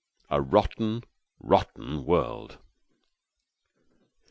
[0.31, 1.03] A rotten,
[1.39, 2.57] rotten world!